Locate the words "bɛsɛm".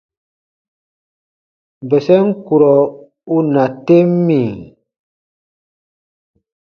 1.89-2.27